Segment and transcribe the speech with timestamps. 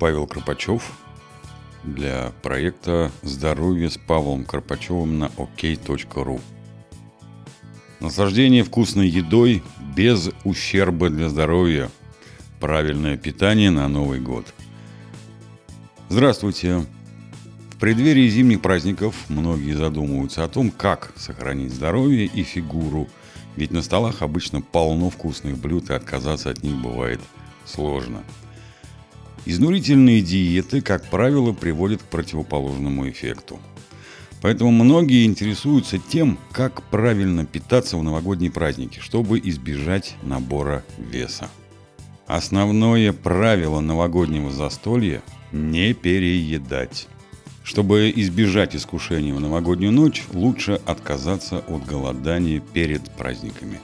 [0.00, 0.92] Павел Кропачев
[1.84, 6.40] для проекта «Здоровье с Павлом Карпачевым» на ok.ru.
[8.00, 9.62] Наслаждение вкусной едой
[9.94, 11.90] без ущерба для здоровья.
[12.60, 14.54] Правильное питание на Новый год.
[16.08, 16.86] Здравствуйте.
[17.74, 23.06] В преддверии зимних праздников многие задумываются о том, как сохранить здоровье и фигуру,
[23.54, 27.20] ведь на столах обычно полно вкусных блюд, и отказаться от них бывает
[27.66, 28.22] сложно–
[29.46, 33.58] Изнурительные диеты, как правило, приводят к противоположному эффекту.
[34.42, 41.50] Поэтому многие интересуются тем, как правильно питаться в новогодние праздники, чтобы избежать набора веса.
[42.26, 45.22] Основное правило новогоднего застолья–
[45.52, 47.08] не переедать.
[47.64, 53.80] Чтобы избежать искушения в новогоднюю ночь, лучше отказаться от голодания перед праздниками.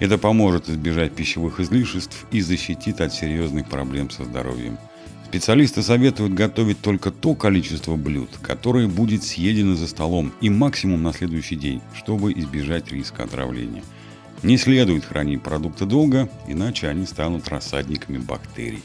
[0.00, 4.78] Это поможет избежать пищевых излишеств и защитит от серьезных проблем со здоровьем–
[5.34, 11.12] Специалисты советуют готовить только то количество блюд, которое будет съедено за столом и максимум на
[11.12, 13.82] следующий день, чтобы избежать риска отравления.
[14.44, 18.84] Не следует хранить продукты долго, иначе они станут рассадниками бактерий.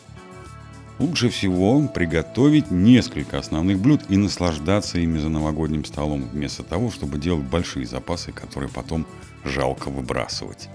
[0.98, 7.20] Лучше всего приготовить несколько основных блюд и наслаждаться ими за новогодним столом, вместо того, чтобы
[7.20, 9.06] делать большие запасы, которые потом
[9.46, 10.68] жалко выбрасывать.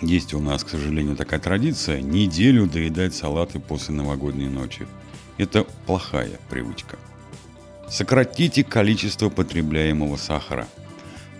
[0.00, 4.86] Есть у нас, к сожалению, такая традиция неделю доедать салаты после новогодней ночи.
[5.38, 6.98] Это плохая привычка.
[7.88, 10.68] Сократите количество потребляемого сахара.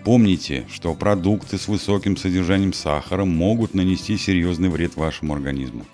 [0.03, 5.85] Помните, что продукты с высоким содержанием сахара могут нанести серьезный вред вашему организму.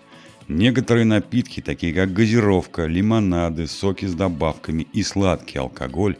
[0.47, 6.17] Некоторые напитки, такие как газировка, лимонады, соки с добавками и сладкий алкоголь,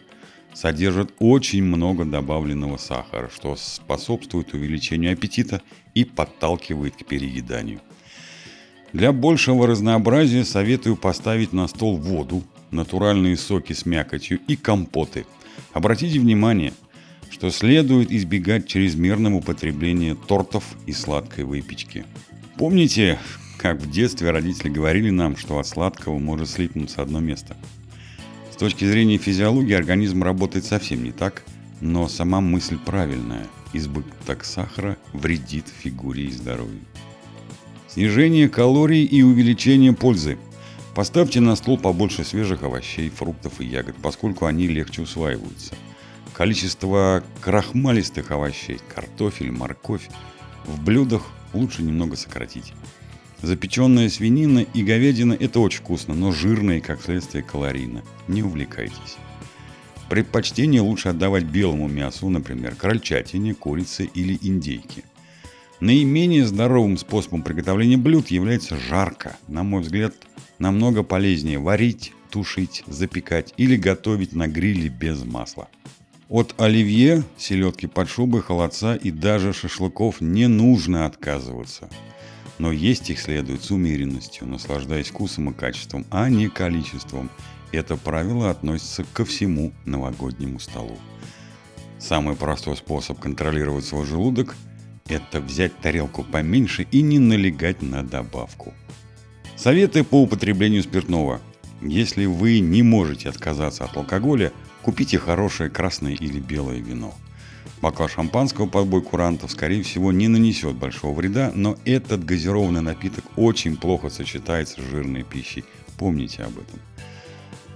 [0.56, 5.62] содержат очень много добавленного сахара, что способствует увеличению аппетита
[5.94, 7.82] и подталкивает к перееданию.
[8.94, 15.26] Для большего разнообразия советую поставить на стол воду, натуральные соки с мякотью и компоты.
[15.74, 16.74] Обратите внимание,
[17.30, 22.06] что следует избегать чрезмерного употребления тортов и сладкой выпечки.
[22.58, 23.20] Помните,
[23.58, 27.58] как в детстве родители говорили нам, что от сладкого может слипнуться одно место?
[28.56, 31.44] С точки зрения физиологии организм работает совсем не так,
[31.82, 33.46] но сама мысль правильная.
[33.74, 36.80] Избыток сахара вредит фигуре и здоровью.
[37.90, 40.38] Снижение калорий и увеличение пользы.
[40.96, 45.76] Поставьте на стол побольше свежих овощей, фруктов и ягод, поскольку они легче усваиваются.
[46.32, 50.08] Количество крахмалистых овощей, картофель, морковь
[50.66, 52.72] в блюдах лучше немного сократить.
[53.46, 58.04] Запеченная свинина и говядина– это очень вкусно, но жирно и, как следствие, калорийно.
[58.28, 59.18] Не увлекайтесь.
[60.10, 65.04] Предпочтение лучше отдавать белому мясу, например, крольчатине, курице или индейке–
[65.82, 69.36] Наименее здоровым способом приготовления блюд является жарко.
[69.48, 70.14] На мой взгляд,
[70.58, 75.68] намного полезнее варить, тушить, запекать или готовить на гриле без масла.
[76.30, 81.90] От оливье, селедки под шубой, холодца и даже шашлыков не нужно отказываться.
[82.58, 87.30] Но есть их следует с умеренностью, наслаждаясь вкусом и качеством, а не количеством.
[87.72, 90.98] Это правило относится ко всему новогоднему столу.
[92.00, 94.56] Самый простой способ контролировать свой желудок–
[95.08, 98.74] это взять тарелку поменьше и не налегать на добавку.
[99.56, 101.42] Советы по употреблению спиртного.
[101.82, 104.52] Если вы не можете отказаться от алкоголя,
[104.82, 107.14] купите хорошее красное или белое вино.
[107.82, 113.26] Бокал шампанского под бой курантов, скорее всего, не нанесет большого вреда, но этот газированный напиток
[113.36, 115.66] очень плохо сочетается с жирной пищей.
[115.98, 116.80] Помните об этом.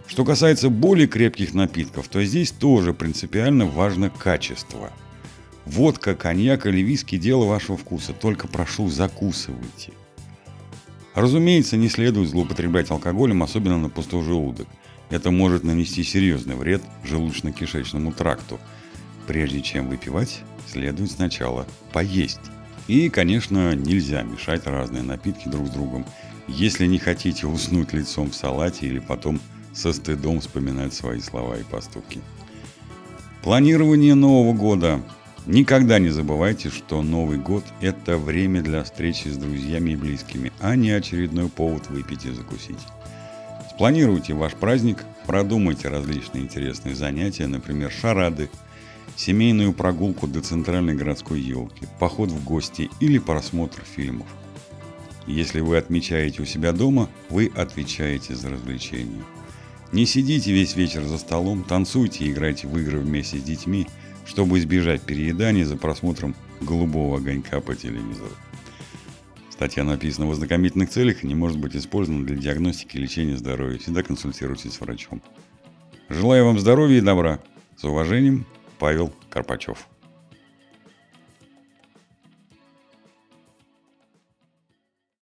[0.07, 4.91] Что касается более крепких напитков, то здесь тоже принципиально важно качество–
[5.69, 9.93] Водка, коньяк или виски– дело вашего вкуса, только прошу, закусывайте.
[11.13, 14.67] Разумеется, не следует злоупотреблять алкоголем, особенно на пустой желудок.
[15.11, 18.59] Это может нанести серьезный вред желудочно-кишечному тракту.
[19.29, 22.39] Прежде чем выпивать, следует сначала поесть.
[22.87, 26.03] И, конечно, нельзя мешать разные напитки друг с другом,
[26.47, 29.39] если не хотите уснуть лицом в салате или потом
[29.71, 32.21] со стыдом вспоминать свои слова и поступки.
[33.43, 34.99] Планирование Нового года
[35.45, 40.75] Никогда не забывайте, что Новый год– это время для встречи с друзьями и близкими, а
[40.75, 42.79] не очередной повод выпить и закусить.
[43.69, 48.49] Спланируйте ваш праздник, продумайте различные интересные занятия, например, шарады,
[49.15, 54.27] семейную прогулку до центральной городской елки, поход в гости или просмотр фильмов.
[55.27, 59.23] Если вы отмечаете у себя дома, вы отвечаете за развлечения.
[59.91, 63.87] Не сидите весь вечер за столом, танцуйте и играйте в игры вместе с детьми–
[64.29, 68.29] чтобы избежать переедания за просмотром голубого огонька по телевизору.
[69.49, 73.79] Статья написана в ознакомительных целях и не может быть использована для диагностики и лечения здоровья.
[73.79, 75.23] Всегда консультируйтесь с врачом.
[76.09, 77.39] Желаю вам здоровья и добра.
[77.75, 78.45] С уважением,
[78.79, 79.87] Павел Карпачев.